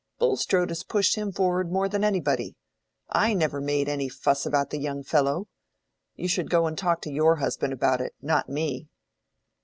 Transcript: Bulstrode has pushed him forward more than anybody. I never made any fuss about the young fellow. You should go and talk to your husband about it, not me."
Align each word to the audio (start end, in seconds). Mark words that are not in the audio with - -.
Bulstrode 0.17 0.69
has 0.71 0.81
pushed 0.81 1.13
him 1.13 1.31
forward 1.31 1.71
more 1.71 1.87
than 1.87 2.03
anybody. 2.03 2.55
I 3.09 3.35
never 3.35 3.61
made 3.61 3.87
any 3.87 4.09
fuss 4.09 4.47
about 4.47 4.71
the 4.71 4.79
young 4.79 5.03
fellow. 5.03 5.47
You 6.15 6.27
should 6.27 6.49
go 6.49 6.65
and 6.65 6.75
talk 6.75 7.01
to 7.03 7.11
your 7.13 7.35
husband 7.35 7.71
about 7.71 8.01
it, 8.01 8.15
not 8.19 8.49
me." 8.49 8.89